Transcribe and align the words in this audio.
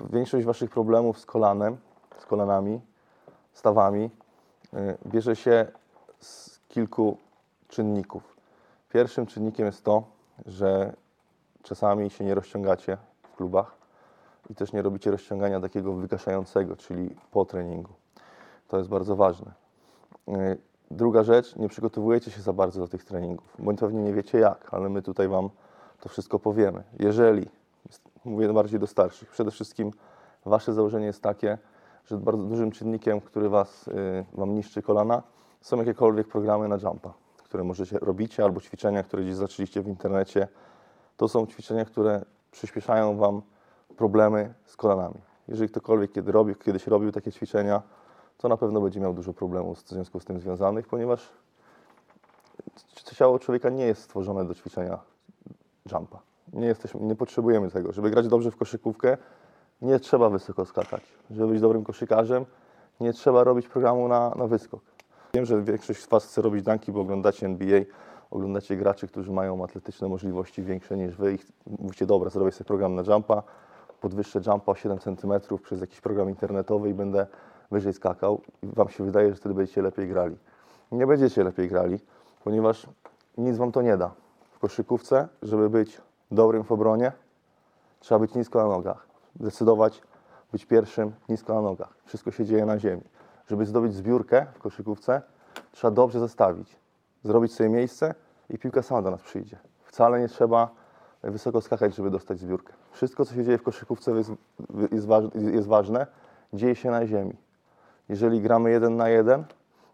większość 0.00 0.46
waszych 0.46 0.70
problemów 0.70 1.18
z 1.18 1.26
kolanem, 1.26 1.76
z 2.18 2.26
kolanami, 2.26 2.80
stawami 3.52 4.10
y, 4.74 4.78
bierze 5.06 5.36
się 5.36 5.66
z 6.20 6.60
kilku 6.68 7.16
czynników. 7.68 8.36
Pierwszym 8.92 9.26
czynnikiem 9.26 9.66
jest 9.66 9.84
to, 9.84 10.02
że 10.46 10.92
czasami 11.62 12.10
się 12.10 12.24
nie 12.24 12.34
rozciągacie 12.34 12.96
w 13.22 13.36
klubach 13.36 13.76
i 14.50 14.54
też 14.54 14.72
nie 14.72 14.82
robicie 14.82 15.10
rozciągania 15.10 15.60
takiego 15.60 15.92
wygaszającego, 15.92 16.76
czyli 16.76 17.16
po 17.30 17.44
treningu. 17.44 17.92
To 18.68 18.78
jest 18.78 18.88
bardzo 18.88 19.16
ważne. 19.16 19.52
Y, 20.28 20.58
Druga 20.90 21.22
rzecz, 21.22 21.56
nie 21.56 21.68
przygotowujecie 21.68 22.30
się 22.30 22.40
za 22.42 22.52
bardzo 22.52 22.80
do 22.80 22.88
tych 22.88 23.04
treningów, 23.04 23.56
bądź 23.58 23.80
pewnie 23.80 24.02
nie 24.02 24.12
wiecie 24.12 24.38
jak, 24.38 24.74
ale 24.74 24.88
my 24.88 25.02
tutaj 25.02 25.28
Wam 25.28 25.50
to 26.00 26.08
wszystko 26.08 26.38
powiemy. 26.38 26.82
Jeżeli, 26.98 27.48
mówię 28.26 28.52
bardziej 28.52 28.80
do 28.80 28.86
starszych, 28.86 29.30
przede 29.30 29.50
wszystkim 29.50 29.90
Wasze 30.46 30.72
założenie 30.72 31.06
jest 31.06 31.22
takie, 31.22 31.58
że 32.04 32.18
bardzo 32.18 32.42
dużym 32.42 32.70
czynnikiem, 32.70 33.20
który 33.20 33.48
was, 33.48 33.88
y, 33.88 34.24
Wam 34.32 34.54
niszczy 34.54 34.82
kolana, 34.82 35.22
są 35.60 35.76
jakiekolwiek 35.76 36.28
programy 36.28 36.68
na 36.68 36.76
jumpa, 36.76 37.14
które 37.44 37.64
możecie 37.64 37.98
robicie, 37.98 38.44
albo 38.44 38.60
ćwiczenia, 38.60 39.02
które 39.02 39.22
gdzieś 39.22 39.34
zaczęliście 39.34 39.82
w 39.82 39.88
internecie. 39.88 40.48
To 41.16 41.28
są 41.28 41.46
ćwiczenia, 41.46 41.84
które 41.84 42.24
przyspieszają 42.50 43.16
Wam 43.16 43.42
problemy 43.96 44.54
z 44.64 44.76
kolanami. 44.76 45.20
Jeżeli 45.48 45.68
ktokolwiek 45.68 46.12
kiedy 46.12 46.32
robił, 46.32 46.54
kiedyś 46.54 46.86
robił 46.86 47.12
takie 47.12 47.32
ćwiczenia, 47.32 47.82
to 48.38 48.48
na 48.48 48.56
pewno 48.56 48.80
będzie 48.80 49.00
miał 49.00 49.14
dużo 49.14 49.32
problemów 49.32 49.78
w 49.78 49.88
związku 49.88 50.20
z 50.20 50.24
tym 50.24 50.40
związanych, 50.40 50.86
ponieważ 50.86 51.32
ciało 53.14 53.38
człowieka 53.38 53.70
nie 53.70 53.84
jest 53.84 54.02
stworzone 54.02 54.44
do 54.44 54.54
ćwiczenia 54.54 54.98
jumpa. 55.92 56.35
Nie, 56.52 56.66
jesteśmy, 56.66 57.00
nie 57.00 57.16
potrzebujemy 57.16 57.70
tego. 57.70 57.92
Żeby 57.92 58.10
grać 58.10 58.28
dobrze 58.28 58.50
w 58.50 58.56
koszykówkę, 58.56 59.16
nie 59.82 60.00
trzeba 60.00 60.30
wysoko 60.30 60.66
skakać. 60.66 61.02
Żeby 61.30 61.52
być 61.52 61.60
dobrym 61.60 61.84
koszykarzem, 61.84 62.44
nie 63.00 63.12
trzeba 63.12 63.44
robić 63.44 63.68
programu 63.68 64.08
na, 64.08 64.30
na 64.30 64.46
wyskok. 64.46 64.80
Wiem, 65.34 65.44
że 65.44 65.62
większość 65.62 66.02
z 66.02 66.08
Was 66.08 66.24
chce 66.24 66.42
robić 66.42 66.62
danki, 66.62 66.92
bo 66.92 67.00
oglądacie 67.00 67.46
NBA, 67.46 67.80
oglądacie 68.30 68.76
graczy, 68.76 69.08
którzy 69.08 69.32
mają 69.32 69.64
atletyczne 69.64 70.08
możliwości 70.08 70.62
większe 70.62 70.96
niż 70.96 71.16
Wy 71.16 71.34
i 71.34 71.38
mówicie, 71.82 72.06
dobra, 72.06 72.30
zrobię 72.30 72.52
sobie 72.52 72.68
program 72.68 72.94
na 72.94 73.02
jumpa, 73.02 73.42
podwyższę 74.00 74.40
jumpa 74.46 74.72
o 74.72 74.74
7 74.74 74.98
cm 74.98 75.32
przez 75.62 75.80
jakiś 75.80 76.00
program 76.00 76.28
internetowy 76.28 76.90
i 76.90 76.94
będę 76.94 77.26
wyżej 77.70 77.92
skakał 77.92 78.40
i 78.62 78.66
Wam 78.66 78.88
się 78.88 79.04
wydaje, 79.04 79.30
że 79.30 79.36
wtedy 79.36 79.54
będziecie 79.54 79.82
lepiej 79.82 80.08
grali. 80.08 80.36
Nie 80.92 81.06
będziecie 81.06 81.44
lepiej 81.44 81.68
grali, 81.68 81.98
ponieważ 82.44 82.86
nic 83.38 83.56
Wam 83.56 83.72
to 83.72 83.82
nie 83.82 83.96
da. 83.96 84.14
W 84.52 84.58
koszykówce, 84.58 85.28
żeby 85.42 85.70
być 85.70 86.00
dobrym 86.30 86.64
w 86.64 86.72
obronie, 86.72 87.12
trzeba 88.00 88.18
być 88.18 88.34
nisko 88.34 88.58
na 88.58 88.68
nogach. 88.68 89.06
Decydować, 89.36 90.02
być 90.52 90.66
pierwszym 90.66 91.12
nisko 91.28 91.54
na 91.54 91.60
nogach. 91.60 91.96
Wszystko 92.04 92.30
się 92.30 92.44
dzieje 92.44 92.66
na 92.66 92.78
ziemi. 92.78 93.02
Żeby 93.46 93.66
zdobyć 93.66 93.94
zbiórkę 93.94 94.46
w 94.54 94.58
koszykówce, 94.58 95.22
trzeba 95.72 95.90
dobrze 95.90 96.20
zastawić. 96.20 96.76
Zrobić 97.24 97.54
sobie 97.54 97.68
miejsce 97.68 98.14
i 98.50 98.58
piłka 98.58 98.82
sama 98.82 99.02
do 99.02 99.10
nas 99.10 99.22
przyjdzie. 99.22 99.58
Wcale 99.82 100.20
nie 100.20 100.28
trzeba 100.28 100.70
wysoko 101.22 101.60
skakać, 101.60 101.94
żeby 101.94 102.10
dostać 102.10 102.38
zbiórkę. 102.38 102.72
Wszystko, 102.90 103.24
co 103.24 103.34
się 103.34 103.44
dzieje 103.44 103.58
w 103.58 103.62
koszykówce 103.62 104.10
jest, 104.10 104.32
jest 105.52 105.66
ważne, 105.66 106.06
dzieje 106.52 106.74
się 106.74 106.90
na 106.90 107.06
ziemi. 107.06 107.36
Jeżeli 108.08 108.40
gramy 108.40 108.70
jeden 108.70 108.96
na 108.96 109.08
jeden, 109.08 109.44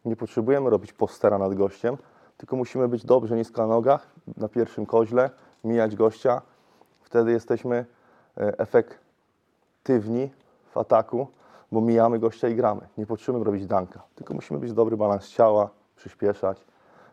nie 0.04 0.16
potrzebujemy 0.16 0.70
robić 0.70 0.92
postera 0.92 1.38
nad 1.38 1.54
gościem, 1.54 1.96
tylko 2.36 2.56
musimy 2.56 2.88
być 2.88 3.04
dobrze 3.04 3.36
nisko 3.36 3.62
na 3.62 3.68
nogach, 3.68 4.06
na 4.36 4.48
pierwszym 4.48 4.86
koźle, 4.86 5.30
mijać 5.64 5.96
gościa. 5.96 6.42
Wtedy 7.02 7.32
jesteśmy 7.32 7.86
e, 8.36 8.58
efektywni 8.58 10.30
w 10.70 10.78
ataku, 10.78 11.26
bo 11.72 11.80
mijamy 11.80 12.18
gościa 12.18 12.48
i 12.48 12.54
gramy. 12.54 12.80
Nie 12.98 13.06
potrzebujemy 13.06 13.44
robić 13.44 13.66
danka, 13.66 14.02
tylko 14.14 14.34
musimy 14.34 14.60
być 14.60 14.72
dobry 14.72 14.96
balans 14.96 15.28
ciała, 15.28 15.70
przyspieszać 15.96 16.64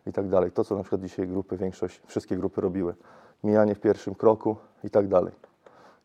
i 0.07 0.13
tak 0.13 0.27
dalej. 0.27 0.51
To, 0.51 0.63
co 0.63 0.75
na 0.75 0.83
przykład 0.83 1.01
dzisiaj 1.01 1.27
grupy, 1.27 1.57
większość, 1.57 2.01
wszystkie 2.05 2.37
grupy 2.37 2.61
robiły. 2.61 2.95
Mijanie 3.43 3.75
w 3.75 3.79
pierwszym 3.79 4.15
kroku 4.15 4.55
i 4.83 4.89
tak 4.89 5.07
dalej. 5.07 5.33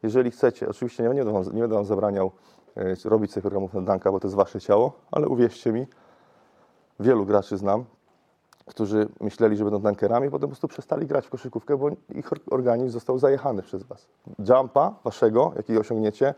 Jeżeli 0.03 0.31
chcecie, 0.31 0.69
oczywiście 0.69 1.03
nie 1.03 1.09
będę 1.09 1.33
wam, 1.33 1.43
nie 1.43 1.61
będę 1.61 1.77
wam 1.77 1.85
zabraniał 1.85 2.31
e, 2.77 2.95
robić 3.05 3.33
sobie 3.33 3.43
programów 3.43 3.75
na 3.75 3.81
danka, 3.81 4.13
bo 4.13 4.21
to 4.21 4.27
jest 4.27 4.37
wasze 4.37 4.61
ciało, 4.61 4.93
ale 5.11 5.29
uwierzcie 5.29 5.73
mi, 5.73 5.87
wielu 7.01 7.27
graczy 7.27 7.57
znam, 7.57 7.85
którzy 8.67 9.09
myśleli, 9.21 9.57
że 9.57 9.65
będą 9.65 9.81
dankerami, 9.81 10.31
potem 10.31 10.41
po 10.41 10.49
prostu 10.49 10.69
przestali 10.69 11.07
grać 11.07 11.27
w 11.27 11.31
koszykówkę, 11.31 11.77
bo 11.77 11.89
ich 12.15 12.33
or- 12.33 12.41
organizm 12.51 12.93
został 12.93 13.19
zajechany 13.19 13.63
przez 13.63 13.83
was. 13.83 14.07
Jumpa 14.49 14.95
waszego, 15.05 15.53
jaki 15.57 15.79
osiągniecie, 15.79 16.35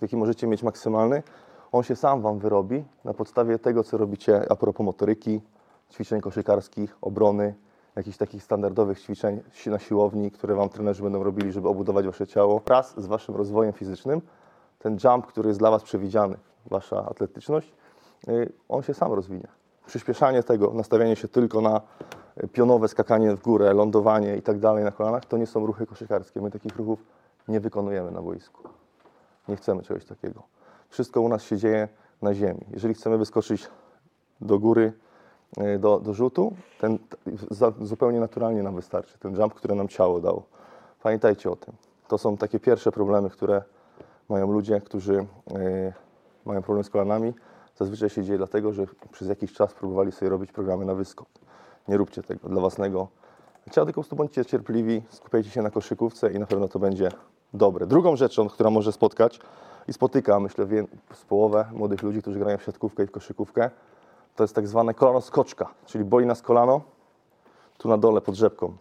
jaki 0.00 0.16
możecie 0.16 0.46
mieć 0.46 0.62
maksymalny, 0.62 1.22
on 1.72 1.82
się 1.82 1.96
sam 1.96 2.22
wam 2.22 2.38
wyrobi 2.38 2.84
na 3.04 3.14
podstawie 3.14 3.58
tego, 3.58 3.84
co 3.84 3.98
robicie 3.98 4.52
a 4.52 4.56
propos 4.56 4.86
motoryki, 4.86 5.40
ćwiczeń 5.90 6.20
koszykarskich, 6.20 6.96
obrony, 7.00 7.54
jakichś 7.96 8.16
takich 8.16 8.42
standardowych 8.42 9.00
ćwiczeń 9.00 9.40
na 9.66 9.78
siłowni, 9.78 10.30
które 10.30 10.54
wam 10.54 10.68
trenerzy 10.68 11.02
będą 11.02 11.22
robili, 11.22 11.52
żeby 11.52 11.68
obudować 11.68 12.06
wasze 12.06 12.26
ciało. 12.26 12.62
Wraz 12.66 13.00
z 13.00 13.06
waszym 13.06 13.36
rozwojem 13.36 13.72
fizycznym, 13.72 14.20
ten 14.78 14.98
jump, 15.04 15.26
który 15.26 15.48
jest 15.48 15.58
dla 15.60 15.70
was 15.70 15.82
przewidziany, 15.82 16.36
wasza 16.66 17.06
atletyczność, 17.06 17.74
y, 18.28 18.52
on 18.68 18.82
się 18.82 18.94
sam 18.94 19.12
rozwinie. 19.12 19.48
Przyspieszanie 19.86 20.42
tego, 20.42 20.72
nastawianie 20.74 21.16
się 21.16 21.28
tylko 21.28 21.60
na 21.60 21.80
y, 22.44 22.48
pionowe 22.48 22.88
skakanie 22.88 23.36
w 23.36 23.42
górę, 23.42 23.74
lądowanie 23.74 24.36
i 24.36 24.42
tak 24.42 24.58
dalej 24.58 24.84
na 24.84 24.90
kolanach, 24.90 25.24
to 25.24 25.36
nie 25.36 25.46
są 25.46 25.66
ruchy 25.66 25.86
koszykarskie. 25.86 26.40
My 26.40 26.50
takich 26.50 26.76
ruchów 26.76 26.98
nie 27.48 27.60
wykonujemy 27.60 28.10
na 28.10 28.22
boisku. 28.22 28.68
Nie 29.48 29.56
chcemy 29.56 29.82
czegoś 29.82 30.04
takiego. 30.04 30.42
Wszystko 30.88 31.20
u 31.20 31.28
nas 31.28 31.42
się 31.42 31.56
dzieje 31.56 31.88
na 32.22 32.34
ziemi. 32.34 32.60
Jeżeli 32.70 32.94
chcemy 32.94 33.18
wyskoczyć 33.18 33.68
do 34.40 34.58
góry, 34.58 34.92
y, 35.58 35.78
do, 35.78 36.00
do 36.00 36.14
rzutu, 36.14 36.54
ten 36.80 36.98
za, 37.50 37.72
zupełnie 37.80 38.20
naturalnie 38.20 38.62
nam 38.62 38.74
wystarczy. 38.74 39.18
Ten 39.18 39.34
jump, 39.40 39.54
który 39.54 39.74
nam 39.74 39.88
ciało 39.88 40.20
dało. 40.20 40.42
Pamiętajcie 41.02 41.50
o 41.50 41.56
tym. 41.56 41.74
To 42.08 42.18
są 42.18 42.36
takie 42.36 42.60
pierwsze 42.60 42.92
problemy, 42.92 43.30
które 43.30 43.62
mają 44.28 44.52
ludzie, 44.52 44.80
którzy 44.80 45.14
y, 45.14 45.92
mają 46.44 46.62
problem 46.62 46.84
z 46.84 46.90
kolanami. 46.90 47.34
Zazwyczaj 47.76 48.10
się 48.10 48.24
dzieje 48.24 48.38
dlatego, 48.38 48.72
że 48.72 48.86
przez 49.12 49.28
jakiś 49.28 49.52
czas 49.52 49.74
próbowali 49.74 50.12
sobie 50.12 50.28
robić 50.28 50.52
programy 50.52 50.84
na 50.84 50.94
wyskok. 50.94 51.28
Nie 51.88 51.96
róbcie 51.96 52.22
tego 52.22 52.48
dla 52.48 52.60
własnego 52.60 53.08
ciała, 53.70 53.84
tylko 53.84 54.02
po 54.02 54.16
bądźcie 54.16 54.44
cierpliwi, 54.44 55.02
skupiajcie 55.10 55.50
się 55.50 55.62
na 55.62 55.70
koszykówce 55.70 56.32
i 56.32 56.38
na 56.38 56.46
pewno 56.46 56.68
to 56.68 56.78
będzie 56.78 57.08
dobre. 57.54 57.86
Drugą 57.86 58.16
rzeczą, 58.16 58.48
która 58.48 58.70
może 58.70 58.92
spotkać 58.92 59.40
i 59.88 59.92
spotyka, 59.92 60.40
myślę, 60.40 60.66
z 61.14 61.24
połowę 61.24 61.64
młodych 61.72 62.02
ludzi, 62.02 62.22
którzy 62.22 62.38
grają 62.38 62.58
w 62.58 62.62
siatkówkę 62.62 63.04
i 63.04 63.06
w 63.06 63.10
koszykówkę, 63.10 63.70
to 64.36 64.44
jest 64.44 64.54
tak 64.54 64.68
zwane 64.68 64.94
kolano 64.94 65.20
skoczka, 65.20 65.68
czyli 65.86 66.04
boli 66.04 66.26
nas 66.26 66.42
kolano 66.42 66.80
tu 67.78 67.88
na 67.88 67.98
dole 67.98 68.20
pod 68.20 68.34
rzepką. 68.34 68.76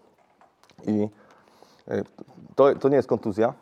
I 0.87 1.09
y, 1.91 2.03
to, 2.55 2.75
to 2.75 2.89
nie 2.89 2.95
jest 2.95 3.07
kontuzja, 3.07 3.53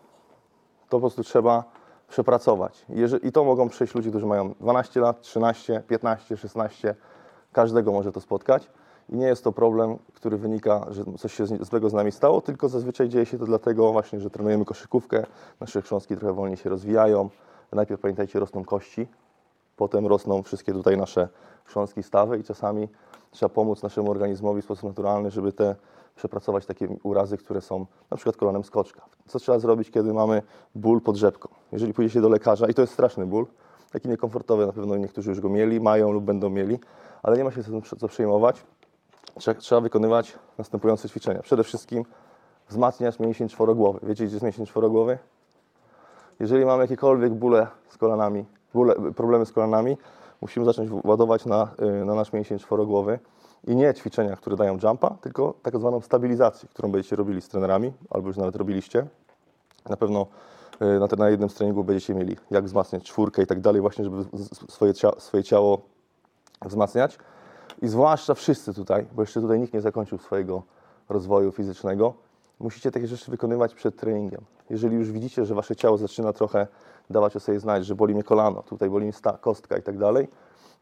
to 0.89 0.97
po 0.97 0.99
prostu 0.99 1.23
trzeba 1.23 1.63
przepracować. 2.13 2.85
I 3.23 3.31
to 3.31 3.43
mogą 3.43 3.69
przyjść 3.69 3.95
ludzie, 3.95 4.09
którzy 4.09 4.25
mają 4.25 4.53
12 4.59 4.99
lat, 4.99 5.21
13, 5.21 5.83
15, 5.87 6.37
16. 6.37 6.95
Każdego 7.51 7.91
może 7.91 8.11
to 8.11 8.21
spotkać. 8.21 8.69
I 9.09 9.17
nie 9.17 9.25
jest 9.25 9.43
to 9.43 9.51
problem, 9.51 9.97
który 10.13 10.37
wynika, 10.37 10.85
że 10.89 11.03
coś 11.17 11.33
się 11.33 11.45
złego 11.45 11.89
z 11.89 11.93
nami 11.93 12.11
stało, 12.11 12.41
tylko 12.41 12.69
zazwyczaj 12.69 13.09
dzieje 13.09 13.25
się 13.25 13.37
to 13.37 13.45
dlatego 13.45 13.91
właśnie, 13.91 14.19
że 14.19 14.29
trenujemy 14.29 14.65
koszykówkę, 14.65 15.25
nasze 15.59 15.81
chrząstki 15.81 16.17
trochę 16.17 16.33
wolniej 16.33 16.57
się 16.57 16.69
rozwijają. 16.69 17.29
Najpierw 17.71 18.01
pamiętajcie, 18.01 18.39
rosną 18.39 18.63
kości, 18.63 19.07
potem 19.77 20.07
rosną 20.07 20.43
wszystkie 20.43 20.73
tutaj 20.73 20.97
nasze 20.97 21.27
chrząstki, 21.65 22.03
stawy 22.03 22.39
i 22.39 22.43
czasami 22.43 22.87
trzeba 23.31 23.49
pomóc 23.49 23.83
naszemu 23.83 24.11
organizmowi 24.11 24.61
w 24.61 24.65
sposób 24.65 24.83
naturalny, 24.83 25.31
żeby 25.31 25.53
te 25.53 25.75
przepracować 26.15 26.65
takie 26.65 26.87
urazy, 27.03 27.37
które 27.37 27.61
są 27.61 27.85
na 28.11 28.17
przykład 28.17 28.37
kolanem 28.37 28.63
skoczka. 28.63 29.01
Co 29.27 29.39
trzeba 29.39 29.59
zrobić, 29.59 29.91
kiedy 29.91 30.13
mamy 30.13 30.41
ból 30.75 31.01
pod 31.01 31.15
rzepką? 31.15 31.49
Jeżeli 31.71 31.93
pójdziecie 31.93 32.21
do 32.21 32.29
lekarza, 32.29 32.67
i 32.67 32.73
to 32.73 32.81
jest 32.81 32.93
straszny 32.93 33.25
ból, 33.25 33.45
taki 33.91 34.09
niekomfortowy, 34.09 34.65
na 34.65 34.73
pewno 34.73 34.97
niektórzy 34.97 35.29
już 35.29 35.39
go 35.39 35.49
mieli, 35.49 35.79
mają 35.79 36.11
lub 36.11 36.23
będą 36.23 36.49
mieli, 36.49 36.79
ale 37.23 37.37
nie 37.37 37.43
ma 37.43 37.51
się 37.51 37.61
co, 37.99 38.07
przejmować. 38.07 38.63
Trze- 39.35 39.55
Trzeba 39.55 39.81
wykonywać 39.81 40.33
następujące 40.57 41.09
ćwiczenia. 41.09 41.41
Przede 41.41 41.63
wszystkim 41.63 42.05
wzmacniać 42.69 43.19
mięsień 43.19 43.49
czworogłowy. 43.49 43.99
Wiecie, 44.03 44.25
gdzie 44.25 44.33
jest 44.35 44.43
mięsień 44.43 44.65
czworogłowy? 44.65 45.17
Jeżeli 46.39 46.65
mamy 46.65 46.83
jakiekolwiek 46.83 47.33
bóle 47.33 47.67
z 47.89 47.97
kolanami, 47.97 48.45
bóle, 48.73 48.95
problemy 49.15 49.45
z 49.45 49.51
kolanami, 49.51 49.97
musimy 50.43 50.65
zacząć 50.65 50.89
ładować 51.03 51.45
na, 51.45 51.71
y, 52.01 52.05
na 52.05 52.15
nasz 52.15 52.33
mięsień 52.33 52.59
czworogłowy 52.59 53.19
i 53.67 53.75
nie 53.75 53.93
ćwiczenia, 53.93 54.35
które 54.35 54.55
dają 54.55 54.77
jumpa, 54.83 55.09
tylko 55.21 55.53
tak 55.61 55.77
zwaną 55.77 56.01
stabilizację, 56.01 56.69
którą 56.69 56.91
będziecie 56.91 57.15
robili 57.15 57.41
z 57.41 57.47
trenerami, 57.47 57.93
albo 58.09 58.27
już 58.27 58.37
nawet 58.37 58.55
robiliście. 58.55 59.07
Na 59.89 59.97
pewno 59.97 60.27
y, 60.81 60.99
na, 60.99 61.07
te, 61.07 61.15
na 61.15 61.29
jednym 61.29 61.49
z 61.49 61.59
będziecie 61.85 62.15
mieli, 62.15 62.37
jak 62.51 62.65
wzmacniać 62.65 63.03
czwórkę 63.03 63.43
i 63.43 63.47
tak 63.47 63.59
dalej, 63.59 63.81
właśnie, 63.81 64.03
żeby 64.03 64.25
swoje, 64.69 64.93
swoje 65.17 65.43
ciało 65.43 65.81
wzmacniać. 66.65 67.17
I 67.81 67.87
zwłaszcza 67.87 68.33
wszyscy 68.33 68.73
tutaj, 68.73 69.05
bo 69.15 69.21
jeszcze 69.21 69.41
tutaj 69.41 69.59
nikt 69.59 69.73
nie 69.73 69.81
zakończył 69.81 70.17
swojego 70.17 70.63
rozwoju 71.09 71.51
fizycznego, 71.51 72.13
musicie 72.63 72.91
takie 72.91 73.07
rzeczy 73.07 73.31
wykonywać 73.31 73.75
przed 73.75 73.95
treningiem. 73.95 74.41
Jeżeli 74.69 74.95
już 74.95 75.11
widzicie, 75.11 75.45
że 75.45 75.55
wasze 75.55 75.75
ciało 75.75 75.97
zaczyna 75.97 76.33
trochę 76.33 76.67
dawać 77.09 77.35
o 77.35 77.39
sobie 77.39 77.59
znać, 77.59 77.85
że 77.85 77.95
boli 77.95 78.13
mnie 78.13 78.23
kolano, 78.23 78.63
tutaj 78.63 78.89
boli 78.89 79.13
sta- 79.13 79.37
kostka 79.37 79.77
i 79.77 79.81
tak 79.81 79.97
dalej, 79.97 80.27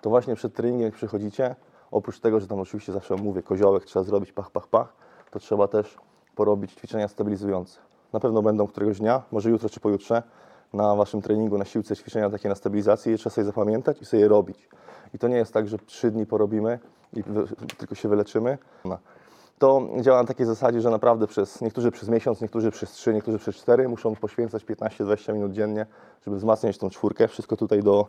to 0.01 0.09
właśnie 0.09 0.35
przed 0.35 0.53
treningiem, 0.53 0.85
jak 0.85 0.93
przychodzicie, 0.93 1.55
oprócz 1.91 2.19
tego, 2.19 2.39
że 2.39 2.47
tam 2.47 2.59
oczywiście 2.59 2.93
zawsze 2.93 3.15
mówię, 3.15 3.43
koziołek 3.43 3.85
trzeba 3.85 4.03
zrobić, 4.03 4.31
pach, 4.31 4.51
pach, 4.51 4.67
pach, 4.67 4.93
to 5.31 5.39
trzeba 5.39 5.67
też 5.67 5.97
porobić 6.35 6.73
ćwiczenia 6.73 7.07
stabilizujące. 7.07 7.79
Na 8.13 8.19
pewno 8.19 8.41
będą 8.41 8.67
któregoś 8.67 8.99
dnia, 8.99 9.21
może 9.31 9.49
jutro 9.49 9.69
czy 9.69 9.79
pojutrze, 9.79 10.23
na 10.73 10.95
waszym 10.95 11.21
treningu, 11.21 11.57
na 11.57 11.65
siłce 11.65 11.95
ćwiczenia 11.95 12.29
takie 12.29 12.49
na 12.49 12.55
stabilizację, 12.55 13.11
je 13.11 13.17
trzeba 13.17 13.33
sobie 13.33 13.45
zapamiętać 13.45 14.01
i 14.01 14.05
sobie 14.05 14.23
je 14.23 14.27
robić. 14.27 14.69
I 15.13 15.19
to 15.19 15.27
nie 15.27 15.35
jest 15.35 15.53
tak, 15.53 15.67
że 15.67 15.77
trzy 15.77 16.11
dni 16.11 16.25
porobimy 16.25 16.79
i 17.13 17.23
tylko 17.77 17.95
się 17.95 18.09
wyleczymy. 18.09 18.57
To 19.61 19.87
działa 20.01 20.21
na 20.21 20.27
takiej 20.27 20.45
zasadzie, 20.45 20.81
że 20.81 20.89
naprawdę 20.89 21.27
przez, 21.27 21.61
niektórzy 21.61 21.91
przez 21.91 22.09
miesiąc, 22.09 22.41
niektórzy 22.41 22.71
przez 22.71 22.91
trzy, 22.91 23.13
niektórzy 23.13 23.37
przez 23.37 23.55
cztery 23.55 23.89
muszą 23.89 24.15
poświęcać 24.15 24.65
15-20 24.65 25.33
minut 25.33 25.51
dziennie, 25.51 25.85
żeby 26.25 26.37
wzmacniać 26.37 26.77
tą 26.77 26.89
czwórkę, 26.89 27.27
wszystko 27.27 27.57
tutaj 27.57 27.83
do, 27.83 28.07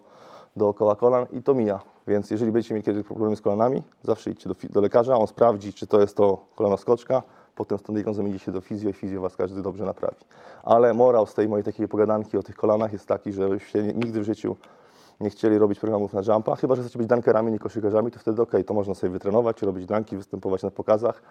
dookoła 0.57 0.97
kolan 0.97 1.27
i 1.33 1.43
to 1.43 1.55
mija. 1.55 1.81
Więc 2.07 2.31
jeżeli 2.31 2.53
będziecie 2.53 2.75
mieli 2.75 2.85
kiedyś 2.85 3.07
problemy 3.07 3.37
z 3.37 3.41
kolanami, 3.41 3.83
zawsze 4.03 4.31
idźcie 4.31 4.49
do, 4.49 4.55
do 4.71 4.81
lekarza, 4.81 5.17
on 5.17 5.27
sprawdzi, 5.27 5.73
czy 5.73 5.87
to 5.87 6.01
jest 6.01 6.17
to 6.17 6.45
kolano 6.55 6.77
skoczka, 6.77 7.23
potem 7.55 7.79
z 7.79 7.83
tą 7.83 7.93
diagnozą 7.93 8.27
idziecie 8.27 8.53
do 8.53 8.61
fizjo 8.61 8.91
i 8.91 8.93
fizjo 8.93 9.21
was 9.21 9.37
każdy 9.37 9.63
dobrze 9.63 9.85
naprawi. 9.85 10.25
Ale 10.63 10.95
morał 10.95 11.27
z 11.27 11.35
tej 11.35 11.49
mojej 11.49 11.65
takiej 11.65 11.89
pogadanki 11.89 12.39
o 12.39 12.43
tych 12.43 12.57
kolanach 12.57 12.93
jest 12.93 13.07
taki, 13.07 13.33
żebyście 13.33 13.83
nigdy 13.83 14.21
w 14.21 14.25
życiu 14.25 14.57
nie 15.21 15.31
chcieli 15.31 15.59
robić 15.59 15.79
programów 15.79 16.13
na 16.13 16.23
jumpa, 16.35 16.57
chyba 16.57 16.75
że 16.75 16.83
chcecie 16.83 16.99
być 16.99 17.09
dunkerami, 17.09 17.53
nie 17.53 17.59
koszykarzami, 17.59 18.11
to 18.11 18.19
wtedy 18.19 18.43
okej, 18.43 18.65
to 18.65 18.75
można 18.75 18.95
sobie 18.95 19.11
wytrenować, 19.11 19.63
robić 19.63 19.87
dunki, 19.87 20.17
występować 20.17 20.63
na 20.63 20.71
pokazach, 20.71 21.23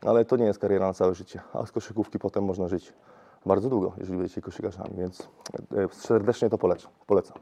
ale 0.00 0.24
to 0.24 0.36
nie 0.36 0.44
jest 0.44 0.58
kariera 0.58 0.86
na 0.86 0.94
całe 0.94 1.14
życie, 1.14 1.40
a 1.52 1.66
z 1.66 1.72
koszykówki 1.72 2.18
potem 2.18 2.44
można 2.44 2.68
żyć 2.68 2.92
bardzo 3.46 3.68
długo, 3.68 3.92
jeżeli 3.98 4.18
będziecie 4.18 4.42
koszykarzami, 4.42 4.90
więc 4.98 5.28
e, 5.76 5.88
serdecznie 5.92 6.50
to 6.50 6.58
polecam. 6.58 6.90
polecam. 7.06 7.38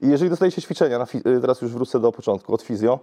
I 0.00 0.08
jeżeli 0.08 0.30
dostajecie 0.30 0.62
ćwiczenia, 0.62 0.98
e, 0.98 1.40
teraz 1.40 1.62
już 1.62 1.72
wrócę 1.72 2.00
do 2.00 2.12
początku, 2.12 2.54
od 2.54 2.62
fizjo, 2.62 2.98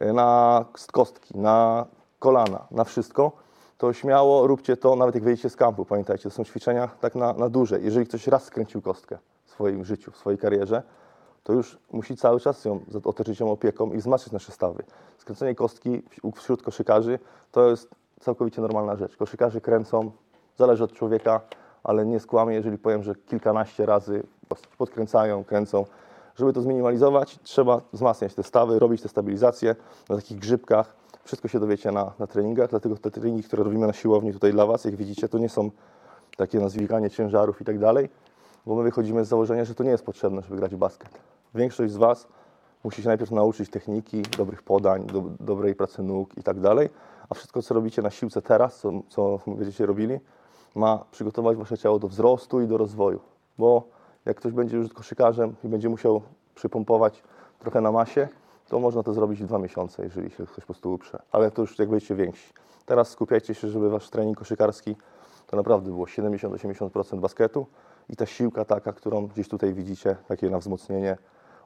e, 0.00 0.12
na 0.12 0.64
kostki, 0.92 1.38
na 1.38 1.86
kolana, 2.18 2.66
na 2.70 2.84
wszystko, 2.84 3.32
to 3.78 3.92
śmiało 3.92 4.46
róbcie 4.46 4.76
to, 4.76 4.96
nawet 4.96 5.14
jak 5.14 5.24
wyjdziecie 5.24 5.50
z 5.50 5.56
kampu, 5.56 5.84
pamiętajcie, 5.84 6.22
to 6.22 6.30
są 6.30 6.44
ćwiczenia 6.44 6.88
tak 7.00 7.14
na, 7.14 7.32
na 7.32 7.48
dłużej. 7.48 7.84
Jeżeli 7.84 8.06
ktoś 8.06 8.26
raz 8.26 8.44
skręcił 8.44 8.82
kostkę 8.82 9.18
w 9.44 9.50
swoim 9.50 9.84
życiu, 9.84 10.10
w 10.10 10.16
swojej 10.16 10.38
karierze, 10.38 10.82
to 11.44 11.52
już 11.52 11.78
musi 11.92 12.16
cały 12.16 12.40
czas 12.40 12.64
ją 12.64 12.80
otoczyć 13.04 13.40
ją 13.40 13.52
opieką 13.52 13.92
i 13.92 13.98
wzmacniać 13.98 14.32
nasze 14.32 14.52
stawy. 14.52 14.82
Skręcenie 15.18 15.54
kostki 15.54 16.02
wśród 16.34 16.62
koszykarzy 16.62 17.18
to 17.52 17.70
jest 17.70 17.90
całkowicie 18.20 18.62
normalna 18.62 18.96
rzecz. 18.96 19.16
Koszykarze 19.16 19.60
kręcą, 19.60 20.10
zależy 20.58 20.84
od 20.84 20.92
człowieka, 20.92 21.40
ale 21.84 22.06
nie 22.06 22.20
skłamię, 22.20 22.54
jeżeli 22.54 22.78
powiem, 22.78 23.02
że 23.02 23.14
kilkanaście 23.14 23.86
razy 23.86 24.22
podkręcają, 24.78 25.44
kręcą. 25.44 25.84
Żeby 26.36 26.52
to 26.52 26.62
zminimalizować, 26.62 27.38
trzeba 27.42 27.80
wzmacniać 27.92 28.34
te 28.34 28.42
stawy, 28.42 28.78
robić 28.78 29.02
te 29.02 29.08
stabilizacje 29.08 29.76
na 30.08 30.16
takich 30.16 30.38
grzybkach. 30.38 30.96
Wszystko 31.24 31.48
się 31.48 31.60
dowiecie 31.60 31.92
na, 31.92 32.12
na 32.18 32.26
treningach, 32.26 32.70
dlatego 32.70 32.96
te 32.96 33.10
treningi, 33.10 33.42
które 33.42 33.64
robimy 33.64 33.86
na 33.86 33.92
siłowni 33.92 34.32
tutaj 34.32 34.52
dla 34.52 34.66
Was, 34.66 34.84
jak 34.84 34.96
widzicie, 34.96 35.28
to 35.28 35.38
nie 35.38 35.48
są 35.48 35.70
takie 36.36 36.60
na 36.60 36.68
dźwiganie 36.68 37.10
ciężarów 37.10 37.60
i 37.60 37.64
tak 37.64 37.78
dalej, 37.78 38.08
bo 38.66 38.74
my 38.74 38.82
wychodzimy 38.82 39.24
z 39.24 39.28
założenia, 39.28 39.64
że 39.64 39.74
to 39.74 39.84
nie 39.84 39.90
jest 39.90 40.04
potrzebne, 40.04 40.42
żeby 40.42 40.56
grać 40.56 40.74
w 40.74 40.78
basket. 40.78 41.10
Większość 41.54 41.92
z 41.92 41.96
Was 41.96 42.28
musi 42.84 43.02
się 43.02 43.08
najpierw 43.08 43.30
nauczyć 43.30 43.70
techniki, 43.70 44.22
dobrych 44.22 44.62
podań, 44.62 45.06
do, 45.06 45.22
dobrej 45.40 45.74
pracy 45.74 46.02
nóg 46.02 46.38
i 46.38 46.42
tak 46.42 46.60
dalej, 46.60 46.88
a 47.28 47.34
wszystko, 47.34 47.62
co 47.62 47.74
robicie 47.74 48.02
na 48.02 48.10
siłce 48.10 48.42
teraz, 48.42 48.78
co, 48.78 48.92
co 49.08 49.40
będziecie 49.46 49.86
robili, 49.86 50.18
ma 50.74 51.04
przygotować 51.10 51.56
Wasze 51.56 51.78
ciało 51.78 51.98
do 51.98 52.08
wzrostu 52.08 52.60
i 52.60 52.66
do 52.66 52.78
rozwoju, 52.78 53.20
bo 53.58 53.82
jak 54.24 54.36
ktoś 54.36 54.52
będzie 54.52 54.76
już 54.76 54.92
koszykarzem 54.92 55.54
i 55.64 55.68
będzie 55.68 55.88
musiał 55.88 56.22
przypompować 56.54 57.22
trochę 57.58 57.80
na 57.80 57.92
masie, 57.92 58.28
to 58.68 58.78
można 58.78 59.02
to 59.02 59.14
zrobić 59.14 59.42
w 59.42 59.46
dwa 59.46 59.58
miesiące, 59.58 60.02
jeżeli 60.02 60.30
się 60.30 60.46
ktoś 60.46 60.64
po 60.64 60.66
prostu 60.66 60.92
uprze, 60.92 61.22
ale 61.32 61.50
to 61.50 61.62
już 61.62 61.78
jak 61.78 61.88
będziecie 61.88 62.14
więksi. 62.14 62.52
Teraz 62.86 63.08
skupiajcie 63.08 63.54
się, 63.54 63.68
żeby 63.68 63.90
Wasz 63.90 64.10
trening 64.10 64.38
koszykarski 64.38 64.96
to 65.46 65.56
naprawdę 65.56 65.90
było 65.90 66.06
70-80% 66.06 67.20
basketu 67.20 67.66
i 68.08 68.16
ta 68.16 68.26
siłka 68.26 68.64
taka, 68.64 68.92
którą 68.92 69.26
gdzieś 69.26 69.48
tutaj 69.48 69.74
widzicie, 69.74 70.16
takie 70.28 70.50
na 70.50 70.58
wzmocnienie, 70.58 71.16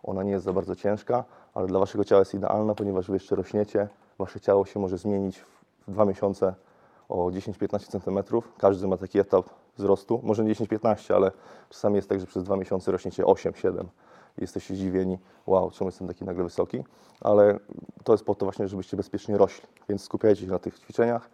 ona 0.02 0.22
nie 0.22 0.30
jest 0.30 0.44
za 0.44 0.52
bardzo 0.52 0.76
ciężka, 0.76 1.24
ale 1.54 1.66
dla 1.66 1.78
Waszego 1.78 2.04
ciała 2.04 2.18
jest 2.18 2.34
idealna, 2.34 2.74
ponieważ 2.74 3.06
Wy 3.08 3.14
jeszcze 3.14 3.36
rośniecie, 3.36 3.88
Wasze 4.18 4.40
ciało 4.40 4.64
się 4.66 4.80
może 4.80 4.98
zmienić 4.98 5.38
w- 5.40 5.64
dwa 5.88 6.04
miesiące 6.04 6.54
o 7.08 7.30
10-15 7.30 8.00
cm. 8.00 8.18
Każdy 8.58 8.88
ma 8.88 8.96
taki 8.96 9.18
etap 9.18 9.46
wzrostu, 9.76 10.20
może 10.22 10.44
nie 10.44 10.54
10-15, 10.54 11.14
ale 11.14 11.30
czasami 11.70 11.96
jest 11.96 12.08
tak, 12.08 12.20
że 12.20 12.26
przez 12.26 12.44
dwa 12.44 12.56
miesiące 12.56 12.92
rośniecie 12.92 13.22
8-7 13.24 13.80
i 14.38 14.40
jesteście 14.40 14.74
zdziwieni, 14.74 15.18
wow, 15.46 15.70
czemu 15.70 15.88
jestem 15.88 16.08
taki 16.08 16.24
nagle 16.24 16.44
wysoki, 16.44 16.84
ale 17.20 17.58
to 18.04 18.12
jest 18.12 18.24
po 18.24 18.34
to 18.34 18.46
właśnie, 18.46 18.68
żebyście 18.68 18.96
bezpiecznie 18.96 19.38
rośli, 19.38 19.66
więc 19.88 20.02
skupiajcie 20.02 20.40
się 20.46 20.50
na 20.52 20.58
tych 20.58 20.78
ćwiczeniach. 20.78 21.30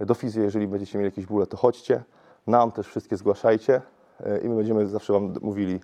Do 0.00 0.14
fizji, 0.14 0.42
jeżeli 0.42 0.68
będziecie 0.68 0.98
mieli 0.98 1.08
jakieś 1.10 1.26
bóle, 1.26 1.46
to 1.46 1.56
chodźcie, 1.56 2.04
nam 2.46 2.72
też 2.72 2.86
wszystkie 2.86 3.16
zgłaszajcie 3.16 3.82
i 4.42 4.48
my 4.48 4.56
będziemy 4.56 4.86
zawsze 4.86 5.12
Wam 5.12 5.34
mówili, 5.42 5.80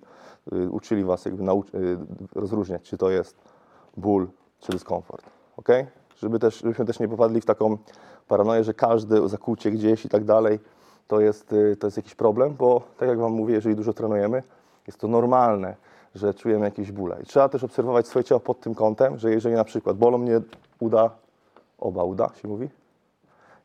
y, 0.53 0.69
uczyli 0.69 1.03
Was 1.03 1.25
jakby 1.25 1.43
y, 1.43 1.97
rozróżniać, 2.35 2.81
czy 2.81 2.97
to 2.97 3.09
jest 3.09 3.35
ból, 3.97 4.27
czy 4.59 4.71
dyskomfort, 4.71 5.25
ok? 5.57 5.67
Żeby 6.17 6.39
też, 6.39 6.59
żebyśmy 6.59 6.85
też 6.85 6.99
nie 6.99 7.07
popadli 7.07 7.41
w 7.41 7.45
taką 7.45 7.77
paranoję, 8.27 8.63
że 8.63 8.73
każde 8.73 9.29
zakłucie 9.29 9.71
gdzieś 9.71 10.05
i 10.05 10.09
tak 10.09 10.23
dalej, 10.23 10.59
to 11.07 11.19
jest, 11.19 11.53
y, 11.53 11.75
to 11.75 11.87
jest 11.87 11.97
jakiś 11.97 12.15
problem, 12.15 12.55
bo 12.55 12.81
tak 12.97 13.09
jak 13.09 13.19
Wam 13.19 13.31
mówię, 13.31 13.53
jeżeli 13.53 13.75
dużo 13.75 13.93
trenujemy, 13.93 14.43
jest 14.87 14.99
to 14.99 15.07
normalne, 15.07 15.75
że 16.15 16.33
czujemy 16.33 16.65
jakieś 16.65 16.91
bóle. 16.91 17.17
I 17.23 17.25
trzeba 17.25 17.49
też 17.49 17.63
obserwować 17.63 18.07
swoje 18.07 18.23
ciało 18.23 18.39
pod 18.39 18.59
tym 18.59 18.75
kątem, 18.75 19.17
że 19.17 19.31
jeżeli 19.31 19.55
na 19.55 19.63
przykład 19.63 19.97
bolą 19.97 20.17
mnie 20.17 20.41
uda, 20.79 21.09
oba 21.79 22.03
uda 22.03 22.29
się 22.41 22.47
mówi, 22.47 22.69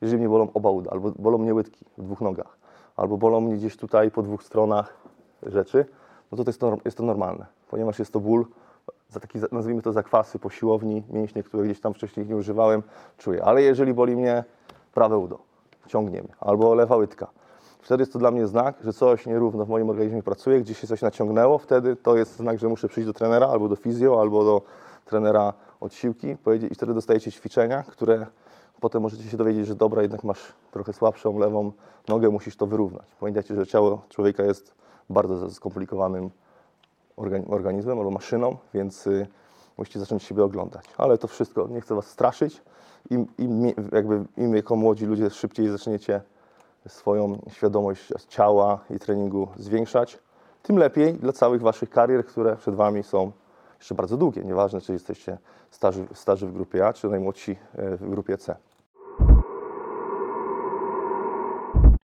jeżeli 0.01 0.19
mnie 0.19 0.29
bolą 0.29 0.49
oba 0.55 0.71
uda, 0.71 0.91
albo 0.91 1.13
bolą 1.19 1.39
mnie 1.39 1.55
łydki 1.55 1.85
w 1.99 2.03
dwóch 2.03 2.21
nogach, 2.21 2.58
albo 2.99 3.17
bolą 3.17 3.41
mnie 3.41 3.57
gdzieś 3.57 3.77
tutaj 3.77 4.11
po 4.11 4.23
dwóch 4.23 4.43
stronach 4.43 4.97
rzeczy, 5.43 5.85
no 6.33 6.39
to, 6.39 6.45
to 6.45 6.49
jest, 6.49 6.61
to 6.61 6.79
jest 6.85 6.97
to 6.97 7.03
normalne, 7.03 7.47
ponieważ 7.71 7.99
jest 7.99 8.13
to 8.13 8.21
ból, 8.21 8.47
za 9.09 9.21
taki, 9.21 9.39
nazwijmy 9.53 9.83
to 9.83 9.93
zakwasy 9.93 10.39
po 10.39 10.51
siłowni, 10.51 11.03
mięśnie, 11.11 11.43
które 11.43 11.65
gdzieś 11.65 11.81
tam 11.81 11.95
wcześniej 11.95 12.27
nie 12.27 12.37
używałem, 12.37 12.83
czuję. 13.19 13.45
Ale 13.45 13.63
jeżeli 13.63 13.95
boli 13.95 14.17
mnie 14.17 14.45
prawe 14.95 15.19
udo, 15.19 15.39
ciągnie 15.87 16.23
mnie, 16.23 16.35
albo 16.41 16.75
lewa 16.75 16.97
łydka, 16.97 17.27
wtedy 17.81 18.03
jest 18.03 18.13
to 18.13 18.19
dla 18.19 18.31
mnie 18.31 18.47
znak, 18.47 18.77
że 18.85 18.93
coś 18.93 19.27
nierówno 19.27 19.65
w 19.65 19.69
moim 19.69 19.91
organizmie 19.91 20.23
pracuje, 20.23 20.61
gdzieś 20.61 20.79
się 20.79 20.87
coś 20.87 21.03
naciągnęło, 21.03 21.59
wtedy 21.59 21.97
to 21.97 22.17
jest 22.17 22.37
znak, 22.37 22.59
że 22.59 22.69
muszę 22.69 22.89
przyjść 22.89 23.07
do 23.07 23.13
trenera, 23.13 23.47
albo 23.47 23.69
do 23.69 23.77
fizjo, 23.77 24.21
albo 24.21 24.45
do 24.45 24.63
trenera 25.05 25.53
od 25.81 25.95
siłki 25.95 26.37
i 26.71 26.75
wtedy 26.75 26.95
dostajecie 26.95 27.33
ćwiczenia, 27.33 27.83
które 27.83 28.27
potem 28.81 29.03
możecie 29.03 29.23
się 29.23 29.37
dowiedzieć, 29.37 29.67
że 29.67 29.75
dobra, 29.75 30.03
jednak 30.03 30.25
masz 30.25 30.53
trochę 30.71 30.93
słabszą 30.93 31.39
lewą 31.39 31.73
nogę, 32.09 32.29
musisz 32.29 32.57
to 32.57 32.67
wyrównać. 32.67 33.07
Pamiętajcie, 33.21 33.55
że 33.55 33.67
ciało 33.67 34.03
człowieka 34.09 34.43
jest 34.43 34.75
bardzo 35.11 35.51
skomplikowanym 35.51 36.31
organi- 37.17 37.55
organizmem 37.55 37.99
albo 37.99 38.11
maszyną, 38.11 38.57
więc 38.75 39.07
y, 39.07 39.27
musicie 39.79 40.01
zacząć 40.01 40.23
siebie 40.23 40.45
oglądać. 40.45 40.85
Ale 40.99 41.19
to 41.19 41.29
wszystko, 41.29 41.69
nie 41.69 41.81
chcę 41.81 41.95
Was 41.95 42.07
straszyć. 42.07 42.63
Im, 43.11 43.27
im, 43.39 43.73
jakby, 43.93 44.25
im 44.37 44.57
jako 44.57 44.77
młodzi 44.77 45.07
ludzie 45.07 45.31
szybciej 45.31 45.69
zaczniecie 45.69 46.21
swoją 46.89 47.39
świadomość 47.51 48.13
ciała 48.29 48.85
i 48.91 48.99
treningu 48.99 49.49
zwiększać, 49.57 50.19
tym 50.63 50.77
lepiej 50.77 51.15
dla 51.15 51.33
całych 51.33 51.63
Waszych 51.63 51.91
karier, 51.91 52.27
które 52.27 52.57
przed 52.57 52.75
Wami 52.75 53.03
są 53.03 53.33
jeszcze 53.79 53.95
bardzo 53.95 54.17
długie. 54.17 54.45
Nieważne, 54.45 54.81
czy 54.81 54.93
jesteście 54.93 55.39
starzy, 55.71 56.07
starzy 56.15 56.47
w 56.47 56.53
grupie 56.53 56.87
A, 56.87 56.93
czy 56.93 57.09
najmłodsi 57.09 57.57
e, 57.75 57.97
w 57.97 58.11
grupie 58.11 58.39
C. 58.39 58.57